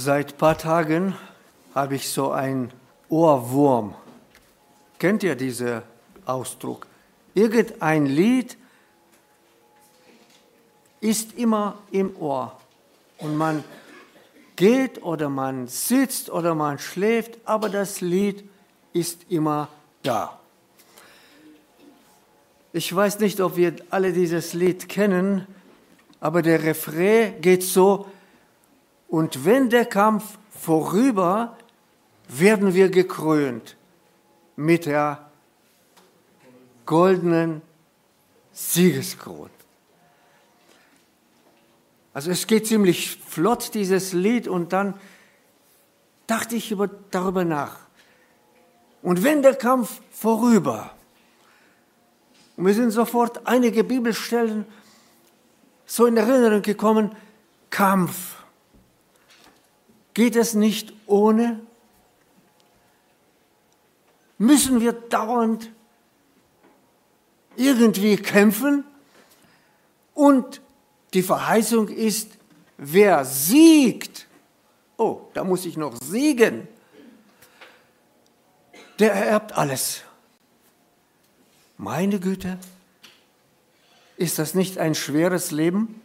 [0.00, 1.16] Seit ein paar Tagen
[1.74, 2.70] habe ich so einen
[3.08, 3.96] Ohrwurm.
[5.00, 5.82] Kennt ihr diesen
[6.24, 6.86] Ausdruck?
[7.34, 8.56] Irgendein Lied
[11.00, 12.56] ist immer im Ohr
[13.18, 13.64] und man
[14.54, 18.48] geht oder man sitzt oder man schläft, aber das Lied
[18.92, 19.66] ist immer
[20.04, 20.38] da.
[22.72, 25.48] Ich weiß nicht, ob wir alle dieses Lied kennen,
[26.20, 28.06] aber der Refrain geht so,
[29.08, 31.56] und wenn der Kampf vorüber,
[32.28, 33.76] werden wir gekrönt
[34.56, 35.30] mit der
[36.84, 37.62] goldenen
[38.52, 39.50] Siegeskrone.
[42.12, 44.94] Also es geht ziemlich flott, dieses Lied, und dann
[46.26, 47.76] dachte ich über, darüber nach.
[49.02, 50.90] Und wenn der Kampf vorüber,
[52.56, 54.66] und mir sind sofort einige Bibelstellen
[55.86, 57.14] so in Erinnerung gekommen,
[57.70, 58.37] Kampf.
[60.18, 61.60] Geht es nicht ohne?
[64.36, 65.70] Müssen wir dauernd
[67.54, 68.82] irgendwie kämpfen?
[70.14, 70.60] Und
[71.14, 72.32] die Verheißung ist,
[72.78, 74.26] wer siegt,
[74.96, 76.66] oh, da muss ich noch siegen,
[78.98, 80.02] der ererbt alles.
[81.76, 82.58] Meine Güte,
[84.16, 86.02] ist das nicht ein schweres Leben?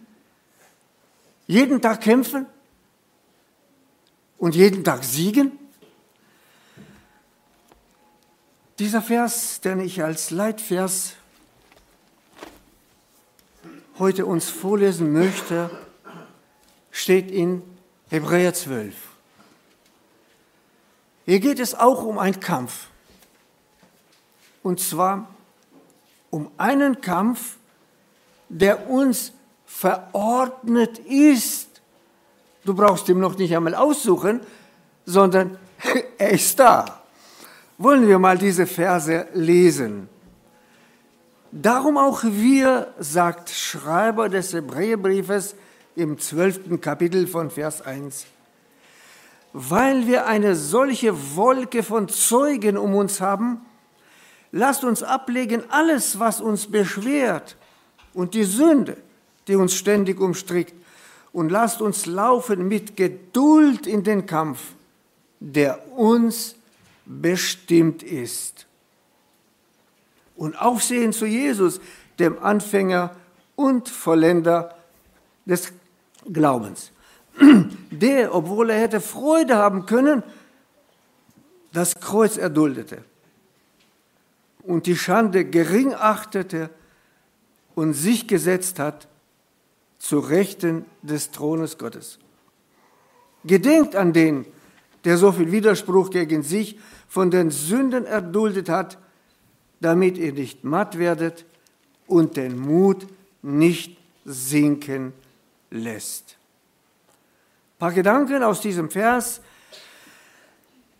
[1.47, 2.45] Jeden Tag kämpfen?
[4.43, 5.57] Und jeden Tag siegen?
[8.77, 11.13] Dieser Vers, den ich als Leitvers
[13.99, 15.69] heute uns vorlesen möchte,
[16.91, 17.63] steht in
[18.09, 18.93] Hebräer 12.
[21.23, 22.87] Hier geht es auch um einen Kampf.
[24.61, 25.33] Und zwar
[26.31, 27.55] um einen Kampf,
[28.49, 29.31] der uns
[29.65, 31.72] verordnet ist
[32.65, 34.41] Du brauchst ihn noch nicht einmal aussuchen,
[35.05, 35.57] sondern
[36.17, 37.01] er ist da.
[37.77, 40.07] Wollen wir mal diese Verse lesen?
[41.51, 45.55] Darum auch wir, sagt Schreiber des Hebräerbriefes
[45.95, 48.25] im zwölften Kapitel von Vers 1,
[49.51, 53.61] weil wir eine solche Wolke von Zeugen um uns haben,
[54.51, 57.55] lasst uns ablegen alles, was uns beschwert
[58.13, 58.97] und die Sünde,
[59.47, 60.73] die uns ständig umstrickt
[61.33, 64.59] und lasst uns laufen mit Geduld in den Kampf,
[65.39, 66.55] der uns
[67.05, 68.67] bestimmt ist.
[70.37, 71.81] Und aufsehen zu Jesus,
[72.19, 73.15] dem Anfänger
[73.55, 74.75] und Vollender
[75.45, 75.73] des
[76.31, 76.91] Glaubens.
[77.91, 80.23] Der, obwohl er hätte Freude haben können,
[81.71, 83.03] das Kreuz erduldete
[84.63, 86.69] und die Schande gering achtete
[87.75, 89.07] und sich gesetzt hat
[90.03, 92.19] zu Rechten des Thrones Gottes.
[93.45, 94.45] Gedenkt an den,
[95.05, 96.77] der so viel Widerspruch gegen sich
[97.07, 98.97] von den Sünden erduldet hat,
[99.79, 101.45] damit ihr nicht matt werdet
[102.05, 103.07] und den Mut
[103.41, 105.13] nicht sinken
[105.71, 106.35] lässt.
[107.75, 109.39] Ein paar Gedanken aus diesem Vers.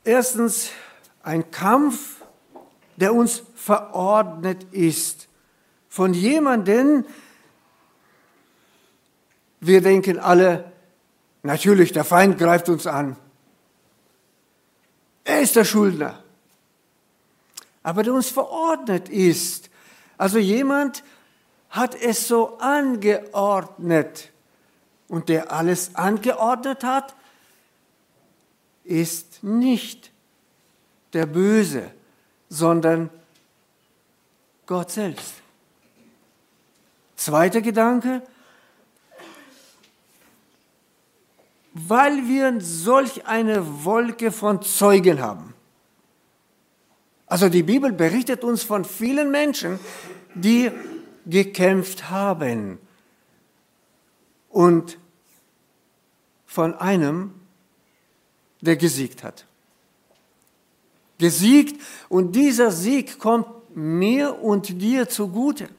[0.05, 0.69] Erstens,
[1.23, 2.21] ein Kampf,
[2.95, 5.27] der uns verordnet ist.
[5.89, 7.03] Von jemandem,
[9.65, 10.71] wir denken alle,
[11.41, 13.15] natürlich, der Feind greift uns an.
[15.23, 16.21] Er ist der Schuldner.
[17.81, 19.69] Aber der uns verordnet ist.
[20.17, 21.03] Also jemand
[21.69, 24.31] hat es so angeordnet.
[25.07, 27.15] Und der alles angeordnet hat,
[28.83, 30.11] ist nicht
[31.13, 31.91] der Böse,
[32.49, 33.09] sondern
[34.65, 35.35] Gott selbst.
[37.15, 38.21] Zweiter Gedanke,
[41.73, 45.53] weil wir solch eine Wolke von Zeugen haben.
[47.25, 49.79] Also die Bibel berichtet uns von vielen Menschen,
[50.35, 50.71] die
[51.25, 52.77] gekämpft haben
[54.49, 54.99] und
[56.45, 57.33] von einem,
[58.61, 59.47] der gesiegt hat.
[61.17, 65.69] Gesiegt und dieser Sieg kommt mir und dir zugute.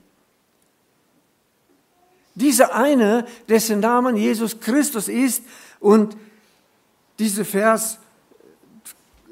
[2.35, 5.43] Dieser eine, dessen Namen Jesus Christus ist,
[5.81, 6.17] und
[7.19, 7.99] dieser Vers,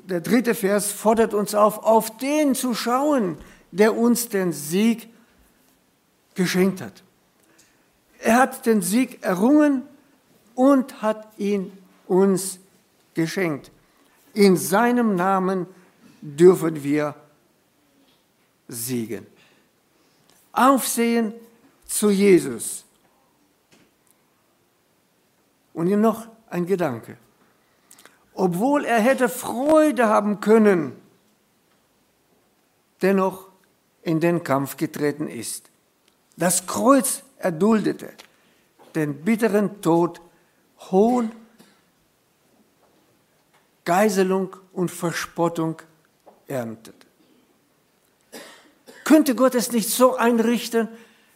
[0.05, 3.39] der dritte Vers fordert uns auf, auf den zu schauen,
[3.71, 5.09] der uns den Sieg
[6.35, 7.03] geschenkt hat.
[8.19, 9.83] Er hat den Sieg errungen
[10.55, 11.73] und hat ihn
[12.07, 12.59] uns
[13.15, 13.71] geschenkt.
[14.35, 15.67] In seinem Namen
[16.21, 17.15] dürfen wir
[18.69, 19.27] siegen.
[20.53, 21.35] Aufsehen
[21.87, 22.85] zu Jesus.
[25.73, 27.17] Und hier noch ein Gedanke.
[28.35, 30.97] obwohl er hätte Freude haben können,
[33.03, 33.49] dennoch
[34.03, 35.71] in den Kampf getreten ist.
[36.37, 38.11] Das Kreuz erduldete,
[38.95, 40.21] den bitteren Tod,
[40.91, 41.31] Hohn,
[43.85, 45.83] Geiselung und Verspottung
[46.47, 46.95] erntet.
[49.05, 50.89] Könnte Gott es nicht so einrichten,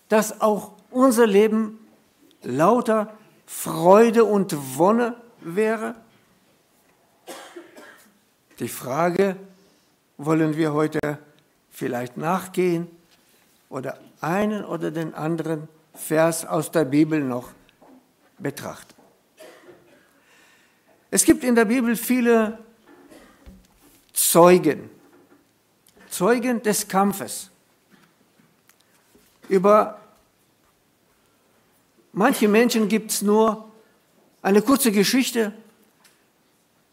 [0.08, 1.78] dass auch unser Leben
[2.42, 3.16] lauter
[3.46, 5.94] Freude und Wonne wäre?
[8.58, 9.36] Die Frage
[10.18, 11.18] wollen wir heute
[11.70, 12.88] vielleicht nachgehen
[13.68, 17.50] oder einen oder den anderen Vers aus der Bibel noch
[18.38, 18.94] betrachten.
[21.10, 22.58] Es gibt in der Bibel viele
[24.12, 24.90] Zeugen,
[26.10, 27.50] Zeugen des Kampfes.
[29.48, 30.00] Über
[32.16, 33.70] manche Menschen gibt es nur
[34.42, 35.52] eine kurze Geschichte,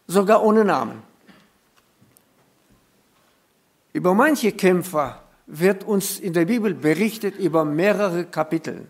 [0.06, 1.02] sogar ohne Namen.
[3.92, 8.86] Über manche Kämpfer wird uns in der Bibel berichtet über mehrere Kapitel.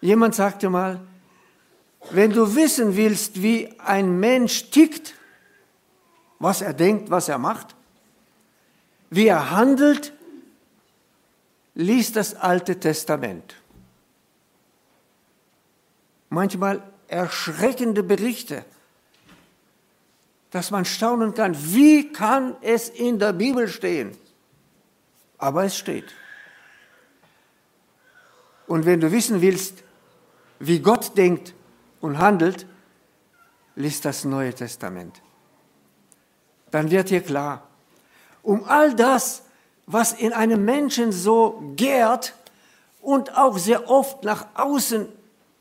[0.00, 1.00] Jemand sagte mal,
[2.10, 5.14] wenn du wissen willst, wie ein Mensch tickt,
[6.38, 7.76] was er denkt, was er macht,
[9.08, 10.12] wie er handelt,
[11.74, 13.56] lies das Alte Testament.
[16.28, 18.64] Manchmal erschreckende Berichte
[20.54, 24.16] dass man staunen kann, wie kann es in der Bibel stehen?
[25.36, 26.14] Aber es steht.
[28.68, 29.82] Und wenn du wissen willst,
[30.60, 31.54] wie Gott denkt
[32.00, 32.66] und handelt,
[33.74, 35.20] liest das Neue Testament.
[36.70, 37.66] Dann wird dir klar,
[38.44, 39.43] um all das,
[39.86, 42.34] was in einem Menschen so gärt
[43.00, 45.08] und auch sehr oft nach außen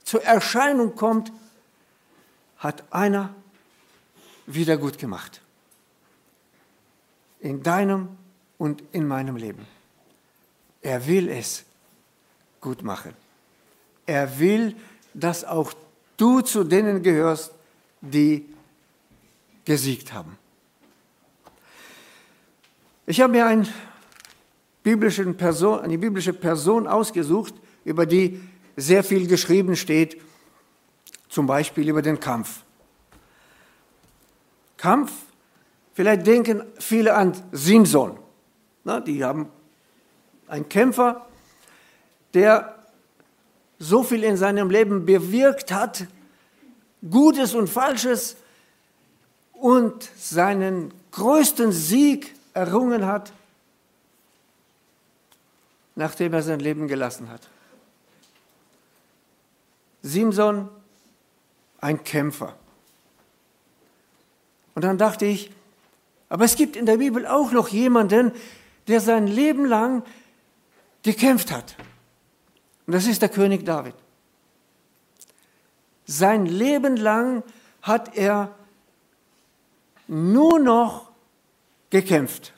[0.03, 1.31] zur Erscheinung kommt,
[2.57, 3.33] hat einer
[4.45, 5.41] wieder gut gemacht.
[7.39, 8.09] In deinem
[8.57, 9.65] und in meinem Leben.
[10.81, 11.65] Er will es
[12.61, 13.13] gut machen.
[14.05, 14.75] Er will,
[15.13, 15.73] dass auch
[16.17, 17.51] du zu denen gehörst,
[18.01, 18.45] die
[19.65, 20.37] gesiegt haben.
[23.05, 23.67] Ich habe mir eine
[24.83, 28.39] biblische Person, eine biblische Person ausgesucht, über die
[28.75, 30.21] sehr viel geschrieben steht,
[31.29, 32.63] zum Beispiel über den Kampf.
[34.77, 35.11] Kampf.
[35.93, 38.17] Vielleicht denken viele an Simson.
[38.83, 39.47] Na, die haben
[40.47, 41.25] einen Kämpfer,
[42.33, 42.75] der
[43.79, 46.07] so viel in seinem Leben bewirkt hat,
[47.09, 48.37] Gutes und Falsches,
[49.63, 53.31] und seinen größten Sieg errungen hat,
[55.95, 57.41] nachdem er sein Leben gelassen hat.
[60.01, 60.69] Simson,
[61.79, 62.55] ein Kämpfer.
[64.75, 65.51] Und dann dachte ich,
[66.29, 68.31] aber es gibt in der Bibel auch noch jemanden,
[68.87, 70.03] der sein Leben lang
[71.03, 71.75] gekämpft hat.
[72.87, 73.93] Und das ist der König David.
[76.05, 77.43] Sein Leben lang
[77.81, 78.53] hat er
[80.07, 81.11] nur noch
[81.89, 82.52] gekämpft.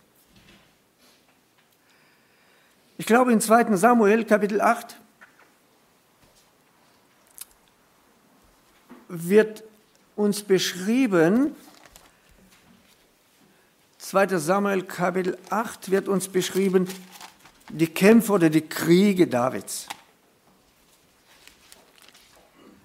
[2.98, 4.96] Ich glaube in 2 Samuel Kapitel 8
[9.10, 9.64] wird
[10.16, 11.56] uns beschrieben,
[13.98, 14.38] 2.
[14.38, 16.88] Samuel Kapitel 8 wird uns beschrieben,
[17.70, 19.88] die Kämpfe oder die Kriege Davids.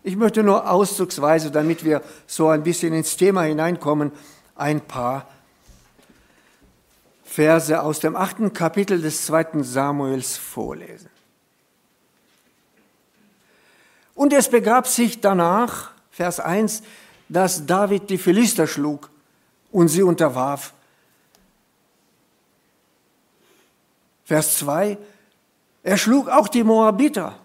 [0.02, 4.11] Ich möchte nur auszugsweise, damit wir so ein bisschen ins Thema hineinkommen,
[4.56, 5.28] ein paar
[7.30, 11.08] Verse aus dem achten Kapitel des zweiten Samuels vorlesen.
[14.16, 16.82] Und es begab sich danach, Vers 1,
[17.28, 19.10] dass David die Philister schlug
[19.70, 20.72] und sie unterwarf
[24.25, 24.99] Vers 2,
[25.84, 27.38] er schlug auch die Moabiter.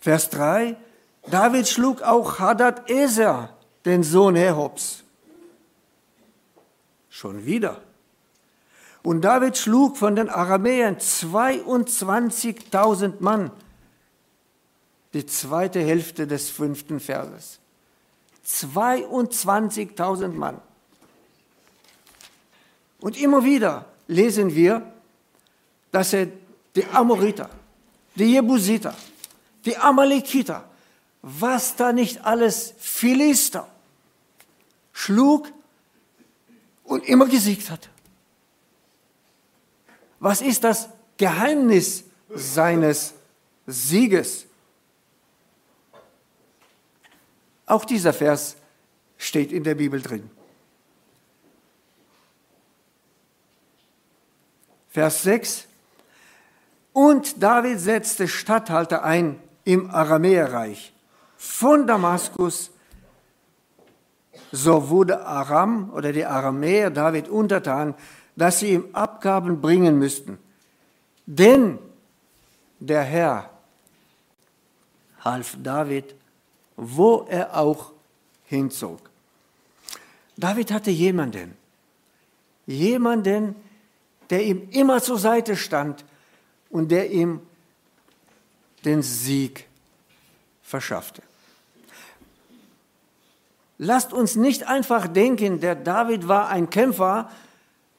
[0.00, 0.76] Vers 3,
[1.26, 3.50] David schlug auch Hadad Eser,
[3.84, 5.04] den Sohn Herobs.
[7.20, 7.82] Schon wieder.
[9.02, 13.50] Und David schlug von den Aramäern 22.000 Mann.
[15.12, 17.58] Die zweite Hälfte des fünften Verses.
[18.46, 20.62] 22.000 Mann.
[23.00, 24.90] Und immer wieder lesen wir,
[25.92, 26.28] dass er
[26.74, 27.50] die Amoriter,
[28.14, 28.94] die Jebusiter,
[29.66, 30.64] die Amalekiter,
[31.20, 33.68] was da nicht alles Philister
[34.94, 35.52] schlug
[36.90, 37.88] und immer gesiegt hat.
[40.18, 43.14] Was ist das Geheimnis seines
[43.64, 44.46] Sieges?
[47.64, 48.56] Auch dieser Vers
[49.18, 50.28] steht in der Bibel drin.
[54.88, 55.68] Vers 6.
[56.92, 60.92] Und David setzte Statthalter ein im Aramäerreich
[61.36, 62.72] von Damaskus.
[64.52, 67.94] So wurde Aram oder die Aramäer David untertan,
[68.36, 70.38] dass sie ihm Abgaben bringen müssten.
[71.26, 71.78] Denn
[72.80, 73.50] der Herr
[75.24, 76.14] half David,
[76.76, 77.92] wo er auch
[78.46, 79.10] hinzog.
[80.36, 81.56] David hatte jemanden,
[82.66, 83.54] jemanden,
[84.30, 86.04] der ihm immer zur Seite stand
[86.70, 87.40] und der ihm
[88.84, 89.68] den Sieg
[90.62, 91.22] verschaffte.
[93.82, 97.30] Lasst uns nicht einfach denken, der David war ein Kämpfer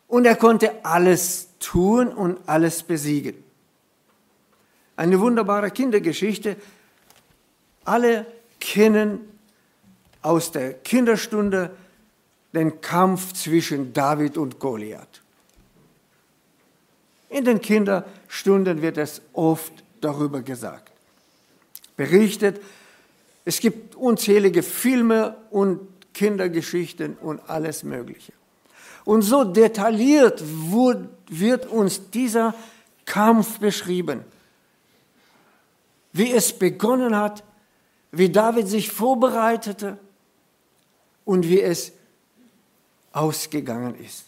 [0.08, 3.44] und er konnte alles tun und alles besiegen.
[4.96, 6.56] Eine wunderbare Kindergeschichte.
[7.84, 8.28] Alle
[8.60, 9.22] kennen
[10.22, 11.72] aus der Kinderstunde
[12.54, 15.24] den Kampf zwischen David und Goliath.
[17.28, 20.92] In den Kinderstunden wird es oft darüber gesagt.
[21.98, 22.62] Berichtet,
[23.45, 25.79] es gibt unzählige Filme und
[26.13, 28.33] Kindergeschichten und alles Mögliche.
[29.03, 30.43] Und so detailliert
[31.29, 32.53] wird uns dieser
[33.05, 34.24] Kampf beschrieben,
[36.13, 37.43] wie es begonnen hat,
[38.12, 39.98] wie David sich vorbereitete
[41.25, 41.93] und wie es
[43.13, 44.25] ausgegangen ist.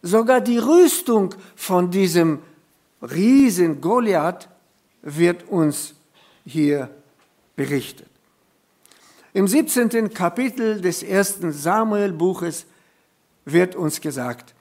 [0.00, 2.38] Sogar die Rüstung von diesem
[3.02, 4.48] Riesen Goliath
[5.02, 5.94] wird uns
[6.46, 6.88] hier
[7.58, 8.06] berichtet.
[9.34, 10.14] Im 17.
[10.14, 12.66] Kapitel des ersten Samuel-Buches
[13.44, 14.54] wird uns gesagt,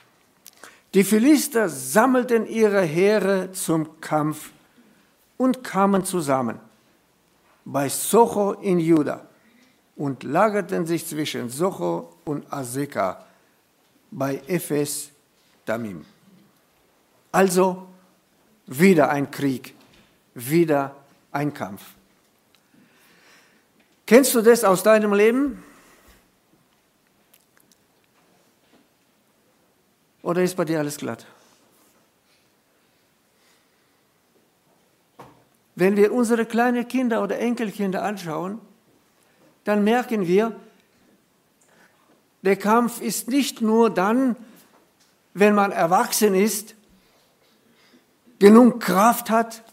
[0.96, 4.52] die Philister sammelten ihre Heere zum Kampf
[5.38, 6.60] und kamen zusammen
[7.66, 9.28] bei Socho in Juda
[9.96, 13.24] und lagerten sich zwischen Socho und Azeka
[14.10, 15.12] bei Ephes
[15.66, 16.04] Damim.
[17.32, 17.88] Also
[18.66, 19.76] wieder ein Krieg,
[20.34, 20.96] wieder
[21.32, 21.97] ein Kampf.
[24.08, 25.62] Kennst du das aus deinem Leben?
[30.24, 31.26] Oder ist bei dir alles glatt?
[35.76, 38.60] Wenn wir unsere kleinen Kinder oder Enkelkinder anschauen,
[39.66, 40.58] dann merken wir,
[42.44, 44.38] der Kampf ist nicht nur dann,
[45.34, 46.76] wenn man erwachsen ist,
[48.40, 49.64] genug Kraft hat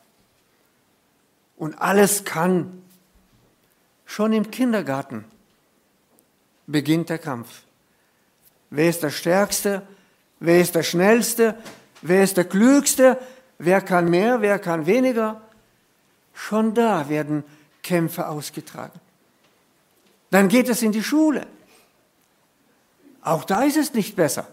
[1.56, 2.83] und alles kann.
[4.14, 5.24] Schon im Kindergarten
[6.68, 7.62] beginnt der Kampf.
[8.70, 9.82] Wer ist der Stärkste?
[10.38, 11.58] Wer ist der Schnellste?
[12.00, 13.18] Wer ist der Klügste?
[13.58, 14.40] Wer kann mehr?
[14.40, 15.40] Wer kann weniger?
[16.32, 17.42] Schon da werden
[17.82, 19.00] Kämpfe ausgetragen.
[20.30, 21.48] Dann geht es in die Schule.
[23.20, 24.46] Auch da ist es nicht besser.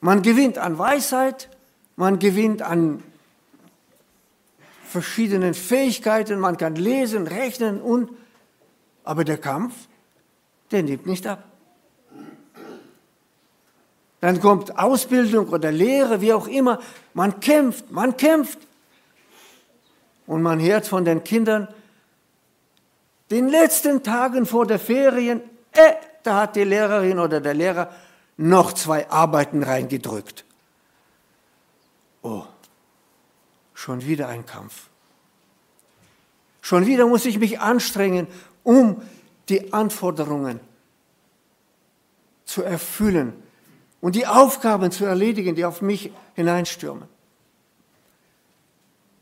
[0.00, 1.48] Man gewinnt an Weisheit,
[1.94, 3.04] man gewinnt an
[4.90, 8.10] verschiedenen Fähigkeiten, man kann lesen, rechnen und,
[9.04, 9.74] aber der Kampf,
[10.70, 11.44] der nimmt nicht ab.
[14.20, 16.80] Dann kommt Ausbildung oder Lehre, wie auch immer.
[17.14, 18.58] Man kämpft, man kämpft.
[20.26, 21.68] Und man hört von den Kindern,
[23.30, 25.40] den letzten Tagen vor der Ferien,
[25.72, 25.92] äh,
[26.22, 27.90] da hat die Lehrerin oder der Lehrer
[28.36, 30.44] noch zwei Arbeiten reingedrückt.
[32.22, 32.44] Oh,
[33.80, 34.88] schon wieder ein Kampf.
[36.60, 38.26] Schon wieder muss ich mich anstrengen,
[38.62, 39.00] um
[39.48, 40.60] die Anforderungen
[42.44, 43.32] zu erfüllen
[44.02, 47.08] und die Aufgaben zu erledigen, die auf mich hineinstürmen.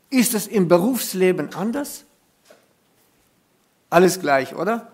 [0.09, 2.03] Ist es im Berufsleben anders?
[3.89, 4.91] Alles gleich, oder?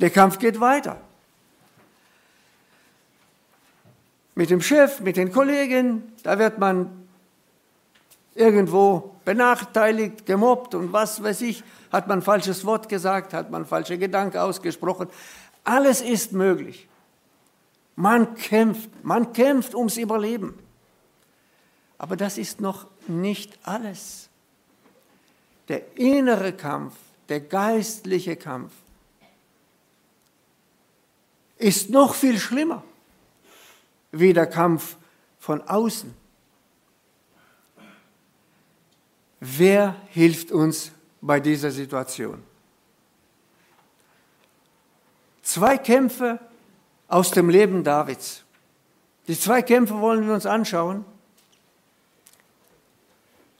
[0.00, 1.00] Der Kampf geht weiter.
[4.34, 7.03] Mit dem Chef, mit den Kollegen, da wird man
[8.34, 11.62] irgendwo benachteiligt, gemobbt und was weiß ich,
[11.92, 15.08] hat man falsches Wort gesagt, hat man falsche Gedanken ausgesprochen.
[15.62, 16.88] Alles ist möglich.
[17.96, 20.58] Man kämpft, man kämpft ums Überleben.
[21.96, 24.28] Aber das ist noch nicht alles.
[25.68, 26.94] Der innere Kampf,
[27.28, 28.72] der geistliche Kampf
[31.56, 32.82] ist noch viel schlimmer
[34.12, 34.96] wie der Kampf
[35.38, 36.14] von außen.
[39.46, 42.42] Wer hilft uns bei dieser Situation?
[45.42, 46.40] Zwei Kämpfe
[47.08, 48.42] aus dem Leben Davids.
[49.28, 51.04] Die zwei Kämpfe wollen wir uns anschauen.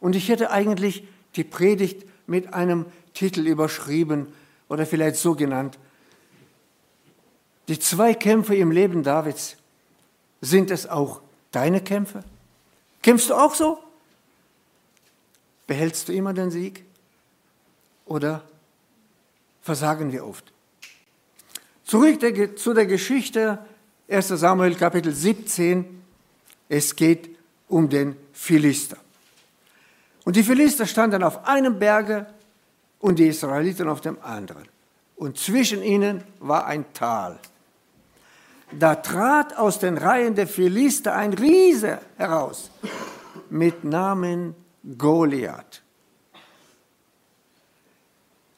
[0.01, 4.33] Und ich hätte eigentlich die Predigt mit einem Titel überschrieben,
[4.71, 5.79] oder vielleicht so genannt.
[7.69, 9.59] Die zwei Kämpfe im Leben Davids,
[10.41, 12.25] sind es auch deine Kämpfe?
[13.03, 13.84] Kämpfst du auch so?
[15.67, 16.85] Behältst du immer den Sieg?
[18.07, 18.43] Oder
[19.63, 20.53] versagen wir oft?
[21.85, 22.21] Zurück
[22.57, 23.59] zu der Geschichte
[24.09, 26.03] 1 Samuel Kapitel 17.
[26.69, 27.31] Es geht
[27.69, 28.97] um den Philister.
[30.25, 32.27] Und die Philister standen auf einem Berge
[32.99, 34.65] und die Israeliten auf dem anderen.
[35.17, 37.39] Und zwischen ihnen war ein Tal.
[38.73, 42.71] Da trat aus den Reihen der Philister ein Riese heraus
[43.51, 44.55] mit Namen
[44.99, 45.83] Goliath.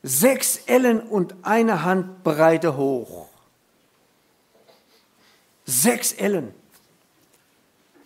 [0.02, 3.28] Sechs Ellen und eine Handbreite hoch.
[5.64, 6.54] Sechs Ellen.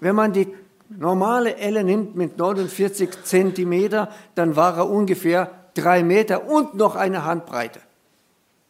[0.01, 0.55] Wenn man die
[0.89, 7.25] normale Elle nimmt mit 49 Zentimeter, dann war er ungefähr drei Meter und noch eine
[7.25, 7.81] Handbreite.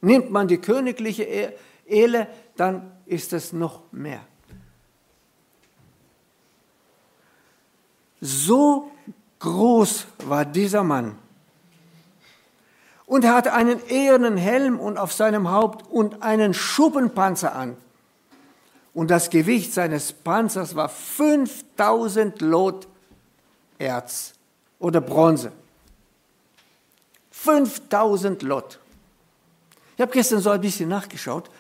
[0.01, 1.55] Nimmt man die königliche
[1.87, 2.27] Elle,
[2.57, 4.21] dann ist es noch mehr.
[8.21, 8.91] So
[9.41, 11.17] groß war dieser Mann.
[13.07, 17.77] Und er hatte einen ehernen Helm und auf seinem Haupt und einen Schuppenpanzer an.
[18.95, 22.87] Und das Gewicht seines Panzers war 5000 Lot
[23.79, 24.35] Erz
[24.79, 25.51] oder Bronze.
[27.33, 28.79] 5000 Lot.
[29.97, 31.51] Ich habe gestern so ein bisschen nachgeschaut.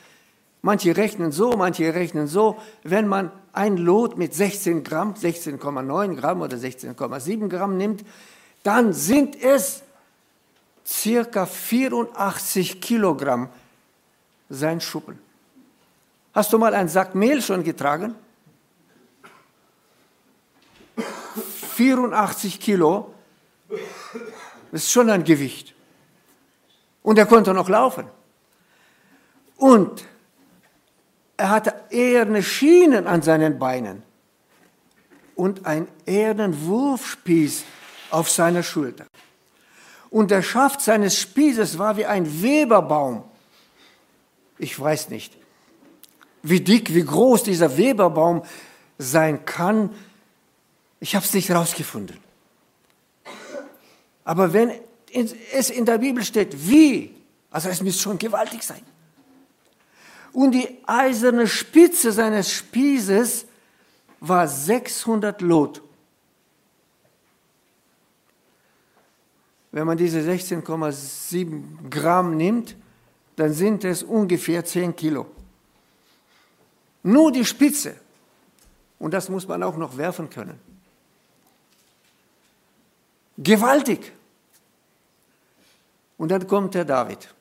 [0.62, 2.58] Manche rechnen so, manche rechnen so.
[2.82, 8.04] Wenn man ein Lot mit 16 Gramm, 16,9 Gramm oder 16,7 Gramm nimmt,
[8.62, 9.82] dann sind es
[10.86, 13.48] circa 84 Kilogramm
[14.48, 15.18] sein Schuppen.
[16.32, 18.14] Hast du mal einen Sack Mehl schon getragen?
[21.76, 23.14] 84 Kilo,
[24.70, 25.74] das ist schon ein Gewicht.
[27.02, 28.06] Und er konnte noch laufen.
[29.56, 30.04] Und
[31.40, 34.02] er hatte eherne Schienen an seinen Beinen
[35.34, 37.64] und einen ehernen Wurfspieß
[38.10, 39.06] auf seiner Schulter.
[40.10, 43.24] Und der Schaft seines Spießes war wie ein Weberbaum.
[44.58, 45.34] Ich weiß nicht,
[46.42, 48.42] wie dick, wie groß dieser Weberbaum
[48.98, 49.94] sein kann.
[51.00, 52.18] Ich habe es nicht herausgefunden.
[54.24, 54.72] Aber wenn
[55.54, 57.14] es in der Bibel steht, wie,
[57.50, 58.82] also es müsste schon gewaltig sein
[60.32, 63.46] und die eiserne Spitze seines Spießes
[64.20, 65.82] war 600 Lot.
[69.72, 72.76] Wenn man diese 16,7 Gramm nimmt,
[73.36, 75.26] dann sind es ungefähr 10 Kilo.
[77.02, 77.94] Nur die Spitze.
[78.98, 80.60] Und das muss man auch noch werfen können.
[83.38, 84.12] Gewaltig.
[86.18, 87.32] Und dann kommt der David.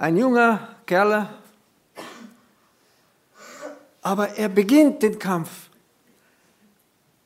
[0.00, 1.28] Ein junger Kerl,
[4.00, 5.68] aber er beginnt den Kampf.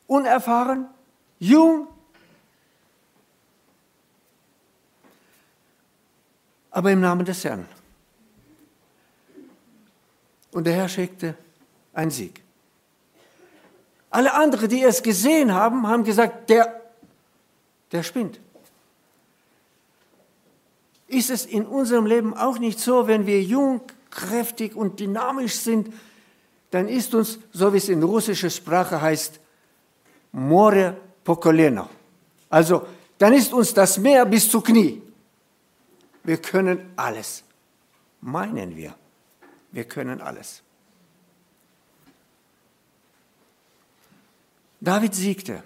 [0.07, 0.87] Unerfahren,
[1.39, 1.87] jung,
[6.69, 7.65] aber im Namen des Herrn.
[10.51, 11.35] Und der Herr schickte
[11.93, 12.43] einen Sieg.
[14.09, 16.81] Alle anderen, die es gesehen haben, haben gesagt, der,
[17.93, 18.39] der spinnt.
[21.15, 23.79] Ist es in unserem Leben auch nicht so, wenn wir jung,
[24.11, 25.93] kräftig und dynamisch sind,
[26.71, 29.39] dann ist uns, so wie es in russischer Sprache heißt,
[30.33, 31.87] More pokoleno.
[32.49, 32.85] Also,
[33.17, 35.01] dann ist uns das Meer bis zu Knie.
[36.25, 37.45] Wir können alles.
[38.19, 38.93] Meinen wir.
[39.71, 40.61] Wir können alles.
[44.81, 45.63] David siegte.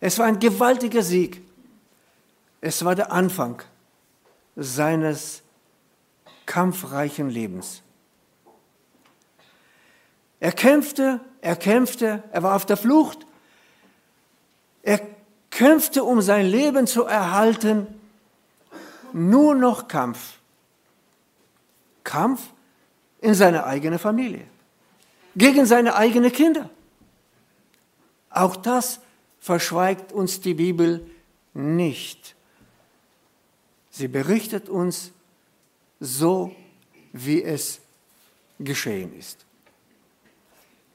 [0.00, 1.40] Es war ein gewaltiger Sieg.
[2.60, 3.62] Es war der Anfang
[4.56, 5.42] seines
[6.46, 7.82] kampfreichen Lebens.
[10.40, 13.26] Er kämpfte, er kämpfte, er war auf der Flucht.
[14.82, 15.00] Er
[15.50, 17.86] kämpfte, um sein Leben zu erhalten.
[19.12, 20.38] Nur noch Kampf.
[22.04, 22.42] Kampf
[23.20, 24.46] in seiner eigenen Familie.
[25.34, 26.70] Gegen seine eigenen Kinder.
[28.30, 29.00] Auch das
[29.40, 31.10] verschweigt uns die Bibel
[31.54, 32.35] nicht.
[33.96, 35.10] Sie berichtet uns
[36.00, 36.54] so,
[37.14, 37.80] wie es
[38.58, 39.46] geschehen ist.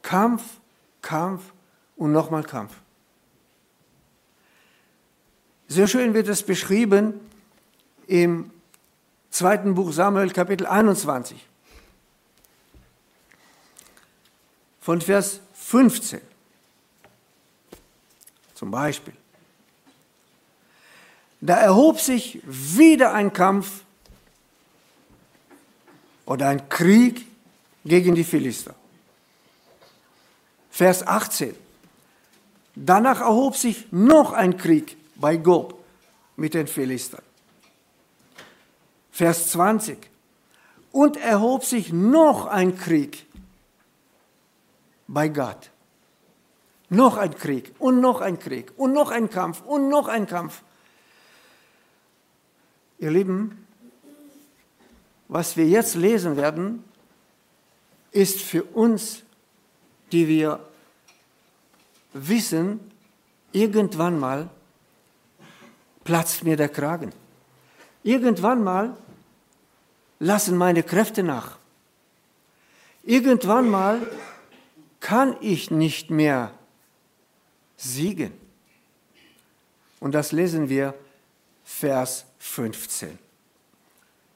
[0.04, 0.44] Kampf,
[1.02, 1.52] Kampf
[1.98, 2.76] und nochmal Kampf.
[5.68, 7.20] Sehr schön wird es beschrieben
[8.06, 8.52] im
[9.32, 11.44] zweiten Buch Samuel Kapitel 21
[14.80, 16.22] von Vers 15
[18.54, 19.21] zum Beispiel.
[21.42, 23.82] Da erhob sich wieder ein Kampf
[26.26, 27.26] oder ein Krieg
[27.84, 28.76] gegen die Philister.
[30.70, 31.56] Vers 18.
[32.76, 35.84] Danach erhob sich noch ein Krieg bei Gob
[36.38, 37.24] mit den Philistern.
[39.12, 39.98] Vers 20.
[40.92, 43.26] Und erhob sich noch ein Krieg
[45.08, 45.70] bei Gad.
[46.90, 50.62] Noch ein Krieg und noch ein Krieg und noch ein Kampf und noch ein Kampf.
[53.02, 53.66] Ihr Lieben,
[55.28, 56.84] was wir jetzt lesen werden,
[58.12, 59.24] ist für uns,
[60.12, 60.60] die wir
[62.14, 62.80] wissen,
[63.54, 64.52] irgendwann mal
[66.04, 67.12] platzt mir der Kragen.
[68.04, 68.96] Irgendwann mal
[70.20, 71.58] lassen meine Kräfte nach.
[73.02, 74.00] Irgendwann mal
[75.00, 76.52] kann ich nicht mehr
[77.78, 78.32] siegen.
[80.00, 80.94] Und das lesen wir
[81.80, 83.18] Vers 15.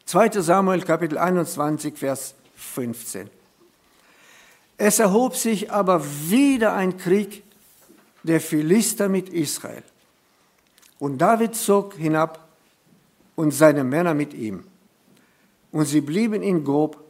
[0.06, 0.42] 2.
[0.42, 3.30] Samuel Kapitel 21, Vers 15.
[4.78, 7.44] Es erhob sich aber wieder ein Krieg
[8.24, 9.84] der Philister mit Israel.
[10.98, 12.48] Und David zog hinab
[13.36, 14.64] und seine Männer mit ihm.
[15.72, 17.04] Und sie blieben in Gob,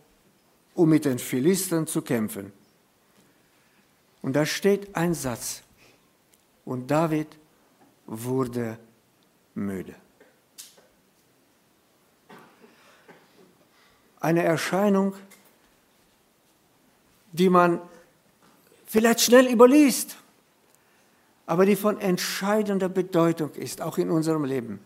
[0.73, 2.51] um mit den Philistern zu kämpfen.
[4.21, 5.61] Und da steht ein Satz.
[6.65, 7.27] Und David
[8.05, 8.77] wurde
[9.53, 9.95] müde.
[14.25, 15.13] Eine Erscheinung,
[17.31, 17.79] die man
[18.87, 20.17] vielleicht schnell überliest,
[21.45, 24.79] aber die von entscheidender Bedeutung ist, auch in unserem Leben.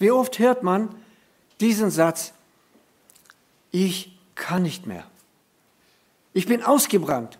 [0.00, 0.92] Wie oft hört man
[1.60, 2.32] diesen Satz,
[3.70, 5.04] ich kann nicht mehr.
[6.32, 7.38] Ich bin ausgebrannt.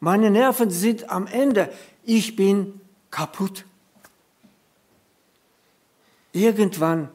[0.00, 1.72] Meine Nerven sind am Ende.
[2.04, 2.78] Ich bin
[3.10, 3.64] kaputt.
[6.32, 7.08] Irgendwann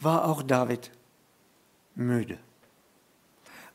[0.00, 0.90] war auch David
[1.94, 2.38] müde.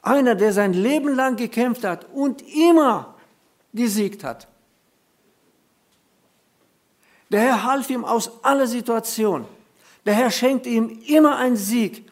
[0.02, 3.16] Einer, der sein Leben lang gekämpft hat und immer
[3.74, 4.48] gesiegt hat.
[7.30, 9.48] Der Herr half ihm aus aller Situationen.
[10.06, 12.10] Der Herr schenkte ihm immer einen Sieg.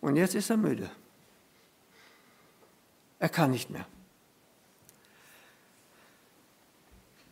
[0.00, 0.90] Und jetzt ist er müde.
[3.18, 3.86] Er kann nicht mehr.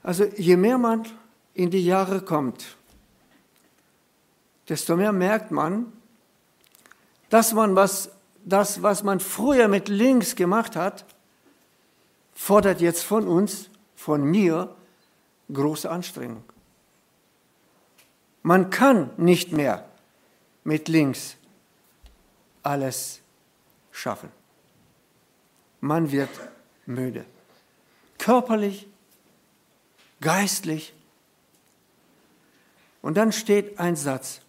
[0.03, 1.05] Also je mehr man
[1.55, 2.77] in die Jahre kommt,
[4.69, 5.93] desto mehr merkt man,
[7.31, 8.11] dass man was,
[8.45, 11.05] das, was man früher mit links gemacht hat,
[12.35, 14.75] fordert jetzt von uns, von mir,
[15.53, 16.45] große Anstrengung.
[18.43, 19.89] Man kann nicht mehr
[20.63, 21.37] mit links
[22.63, 23.21] alles
[23.91, 24.31] schaffen.
[25.81, 26.31] Man wird
[26.85, 27.25] müde.
[28.19, 28.87] Körperlich,
[30.21, 30.95] geistlich.
[33.03, 34.41] Und dann steht ein Satz.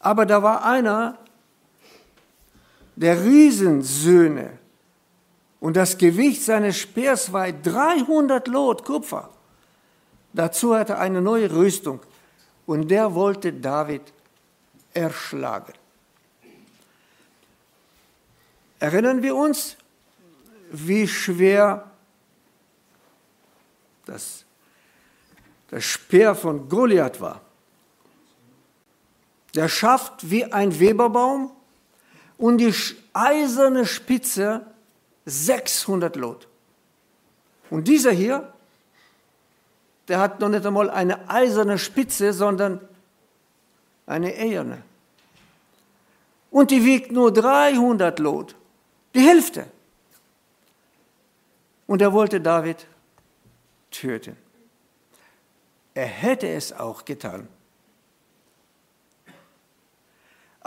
[0.00, 1.18] Aber da war einer
[2.96, 4.58] der Riesensöhne
[5.60, 9.30] und das Gewicht seines Speers war 300 Lot Kupfer.
[10.32, 12.00] Dazu hatte er eine neue Rüstung
[12.66, 14.02] und der wollte David
[14.94, 15.72] erschlagen.
[18.78, 19.76] Erinnern wir uns,
[20.70, 21.90] wie schwer
[24.06, 24.44] das,
[25.70, 27.40] das Speer von Goliath war
[29.54, 31.50] der schafft wie ein Weberbaum
[32.36, 32.74] und die
[33.12, 34.66] eiserne Spitze
[35.24, 36.48] 600 Lot.
[37.70, 38.52] Und dieser hier,
[40.08, 42.80] der hat noch nicht einmal eine eiserne Spitze, sondern
[44.06, 44.82] eine eherne.
[46.50, 48.54] Und die wiegt nur 300 Lot,
[49.14, 49.66] die Hälfte.
[51.86, 52.86] Und er wollte David
[53.90, 54.36] töten.
[55.94, 57.48] Er hätte es auch getan.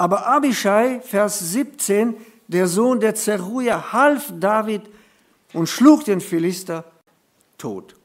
[0.01, 2.15] Aber Abishai, Vers 17,
[2.47, 4.81] der Sohn der Zeruja, half David
[5.53, 6.85] und schlug den Philister
[7.59, 7.95] tot.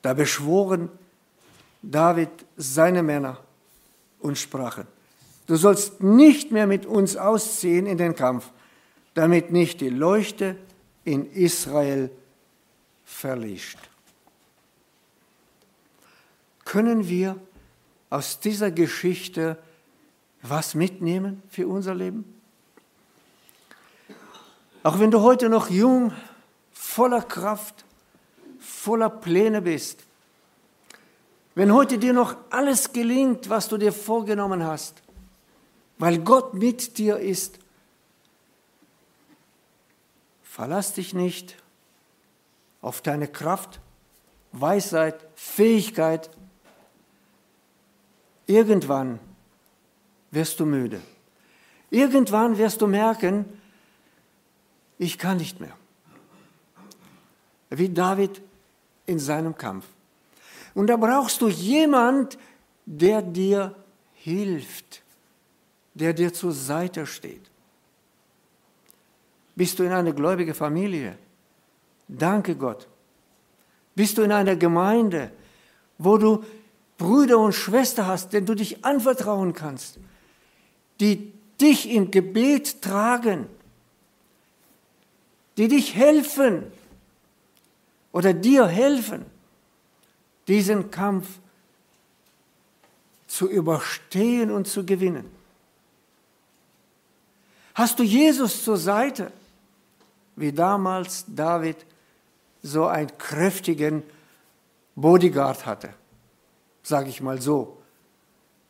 [0.00, 0.88] Da beschworen
[1.82, 3.36] David seine Männer
[4.18, 4.86] und sprachen,
[5.46, 8.50] du sollst nicht mehr mit uns ausziehen in den Kampf,
[9.12, 10.56] damit nicht die Leuchte
[11.04, 12.10] in Israel
[13.04, 13.78] verlischt.
[16.64, 17.36] Können wir
[18.14, 19.58] aus dieser Geschichte
[20.40, 22.40] was mitnehmen für unser Leben?
[24.84, 26.12] Auch wenn du heute noch jung,
[26.72, 27.84] voller Kraft,
[28.60, 30.04] voller Pläne bist,
[31.56, 35.02] wenn heute dir noch alles gelingt, was du dir vorgenommen hast,
[35.98, 37.58] weil Gott mit dir ist,
[40.44, 41.56] verlass dich nicht
[42.80, 43.80] auf deine Kraft,
[44.52, 46.30] Weisheit, Fähigkeit.
[48.46, 49.18] Irgendwann
[50.30, 51.00] wirst du müde.
[51.90, 53.44] Irgendwann wirst du merken,
[54.98, 55.76] ich kann nicht mehr.
[57.70, 58.42] Wie David
[59.06, 59.86] in seinem Kampf.
[60.74, 62.38] Und da brauchst du jemand,
[62.86, 63.74] der dir
[64.14, 65.02] hilft,
[65.94, 67.50] der dir zur Seite steht.
[69.56, 71.16] Bist du in einer gläubigen Familie?
[72.08, 72.88] Danke Gott.
[73.94, 75.30] Bist du in einer Gemeinde,
[75.98, 76.44] wo du
[76.98, 79.98] Brüder und Schwestern hast, denen du dich anvertrauen kannst,
[81.00, 83.46] die dich im Gebet tragen,
[85.56, 86.64] die dich helfen
[88.12, 89.24] oder dir helfen,
[90.46, 91.26] diesen Kampf
[93.26, 95.30] zu überstehen und zu gewinnen.
[97.74, 99.32] Hast du Jesus zur Seite,
[100.36, 101.76] wie damals David
[102.62, 104.02] so einen kräftigen
[104.94, 105.92] Bodyguard hatte,
[106.84, 107.78] sage ich mal so,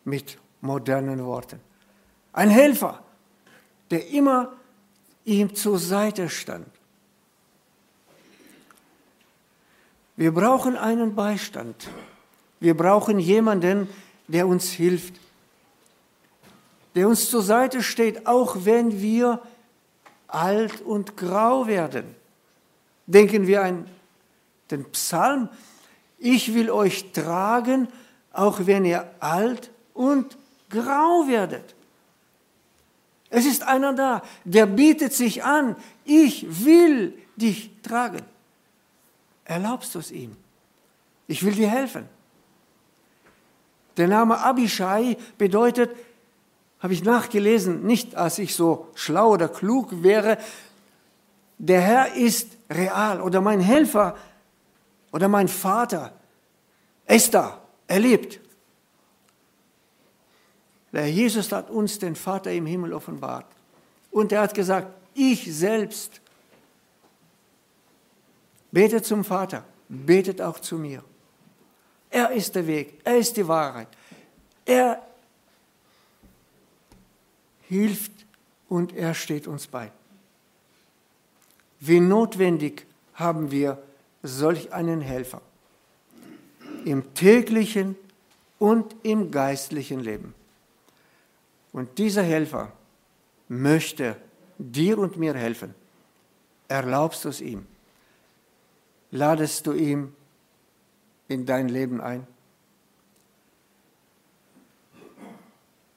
[0.05, 1.61] mit modernen Worten.
[2.33, 3.03] Ein Helfer,
[3.91, 4.53] der immer
[5.25, 6.69] ihm zur Seite stand.
[10.17, 11.89] Wir brauchen einen Beistand.
[12.61, 13.89] Wir brauchen jemanden,
[14.29, 15.21] der uns hilft,
[16.95, 19.43] der uns zur Seite steht, auch wenn wir
[20.29, 22.15] alt und grau werden.
[23.07, 23.89] Denken wir an
[24.71, 25.49] den Psalm,
[26.19, 27.89] ich will euch tragen,
[28.35, 30.37] auch wenn ihr alt und
[30.69, 31.75] grau werdet.
[33.31, 38.23] Es ist einer da, der bietet sich an, ich will dich tragen.
[39.45, 40.37] Erlaubst du es ihm?
[41.27, 42.09] Ich will dir helfen.
[43.97, 45.91] Der Name Abishai bedeutet,
[46.81, 50.39] habe ich nachgelesen, nicht als ich so schlau oder klug wäre,
[51.59, 54.17] der Herr ist real oder mein Helfer
[55.13, 56.13] oder mein Vater
[57.07, 58.41] ist da, er lebt.
[60.93, 63.47] Der Jesus hat uns den Vater im Himmel offenbart.
[64.11, 66.21] Und er hat gesagt, ich selbst
[68.71, 71.03] betet zum Vater, betet auch zu mir.
[72.11, 73.89] Er ist der Weg, er ist die Wahrheit.
[74.65, 75.03] Er
[77.69, 78.13] hilft
[78.69, 79.91] und er steht uns bei.
[81.81, 83.83] Wie notwendig haben wir
[84.23, 85.43] solch einen Helfer
[86.85, 87.97] im täglichen
[88.59, 90.35] und im geistlichen Leben.
[91.73, 92.73] Und dieser Helfer
[93.49, 94.17] möchte
[94.59, 95.75] dir und mir helfen.
[96.69, 97.67] Erlaubst du es ihm?
[99.11, 100.15] Ladest du ihm
[101.29, 102.27] in dein Leben ein?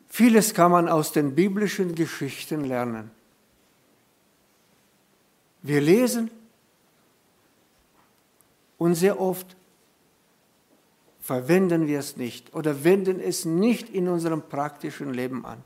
[0.10, 3.12] Vieles kann man aus den biblischen Geschichten lernen.
[5.62, 6.32] Wir lesen
[8.78, 9.56] und sehr oft
[11.28, 15.62] verwenden wir es nicht oder wenden es nicht in unserem praktischen Leben an.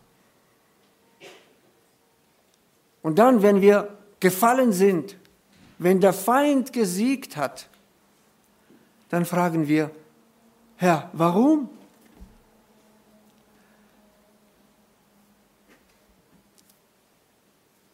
[3.04, 5.18] Und dann, wenn wir gefallen sind,
[5.78, 7.70] wenn der Feind gesiegt hat,
[9.10, 9.92] dann fragen wir,
[10.78, 11.70] Herr, warum?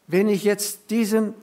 [0.08, 1.34] wenn ich jetzt diesen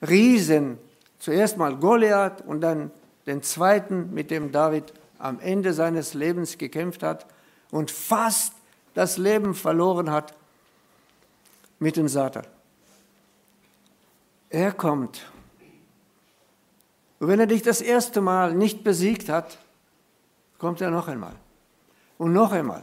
[0.00, 0.78] Riesen,
[1.18, 2.90] zuerst mal Goliath und dann
[3.26, 7.26] den zweiten, mit dem David am Ende seines Lebens gekämpft hat
[7.70, 8.54] und fast
[8.92, 10.34] das Leben verloren hat
[11.78, 12.44] mit dem Satan.
[14.50, 15.30] Er kommt.
[17.20, 19.58] Und wenn er dich das erste Mal nicht besiegt hat,
[20.58, 21.36] kommt er noch einmal.
[22.18, 22.82] Und noch einmal.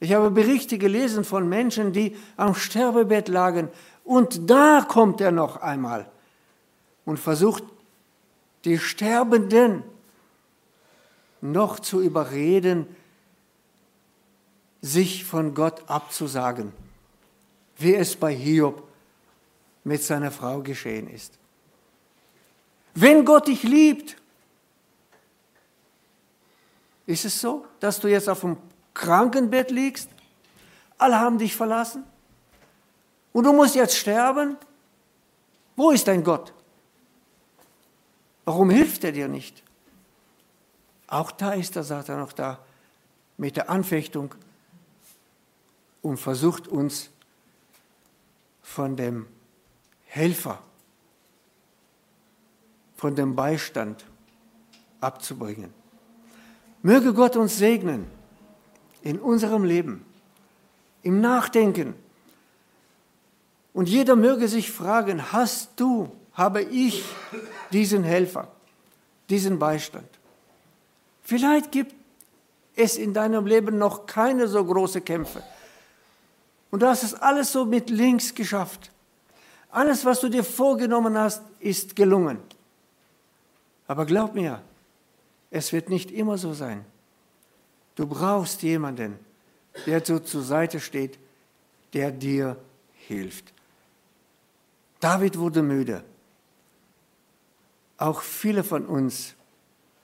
[0.00, 3.68] Ich habe Berichte gelesen von Menschen, die am Sterbebett lagen
[4.04, 6.08] und da kommt er noch einmal
[7.04, 7.62] und versucht,
[8.64, 9.84] die Sterbenden
[11.40, 12.86] noch zu überreden,
[14.80, 16.72] sich von Gott abzusagen,
[17.76, 18.86] wie es bei Hiob
[19.84, 21.38] mit seiner Frau geschehen ist.
[22.94, 24.16] Wenn Gott dich liebt,
[27.06, 28.56] ist es so, dass du jetzt auf dem
[28.94, 30.08] Krankenbett liegst,
[30.98, 32.04] alle haben dich verlassen
[33.32, 34.56] und du musst jetzt sterben.
[35.76, 36.54] Wo ist dein Gott?
[38.46, 39.62] Warum hilft er dir nicht?
[41.08, 42.58] Auch da ist der Satan noch da
[43.36, 44.34] mit der Anfechtung
[46.02, 47.10] und versucht uns
[48.62, 49.26] von dem
[50.06, 50.62] Helfer,
[52.96, 54.04] von dem Beistand
[55.00, 55.72] abzubringen.
[56.82, 58.06] Möge Gott uns segnen
[59.02, 60.04] in unserem Leben,
[61.02, 61.94] im Nachdenken.
[63.72, 67.04] Und jeder möge sich fragen, hast du, habe ich
[67.72, 68.48] diesen Helfer,
[69.28, 70.08] diesen Beistand.
[71.26, 71.92] Vielleicht gibt
[72.76, 75.42] es in deinem Leben noch keine so große Kämpfe.
[76.70, 78.92] Und du hast es alles so mit links geschafft.
[79.70, 82.38] Alles, was du dir vorgenommen hast, ist gelungen.
[83.88, 84.62] Aber glaub mir,
[85.50, 86.84] es wird nicht immer so sein.
[87.96, 89.18] Du brauchst jemanden,
[89.84, 91.18] der so zur Seite steht,
[91.92, 92.56] der dir
[92.94, 93.52] hilft.
[95.00, 96.04] David wurde müde.
[97.98, 99.34] Auch viele von uns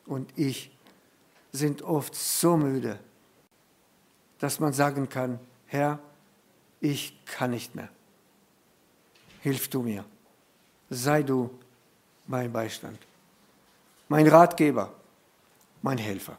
[0.05, 0.72] und ich
[1.53, 2.99] sind oft so müde,
[4.39, 5.99] dass man sagen kann, Herr,
[6.81, 7.89] ich kann nicht mehr.
[9.41, 10.05] Hilf du mir.
[10.91, 11.51] Sei du
[12.27, 12.99] mein Beistand,
[14.09, 14.93] mein Ratgeber,
[15.81, 16.37] mein Helfer.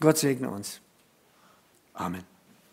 [0.00, 0.80] Gott segne uns.
[1.94, 2.37] Amen.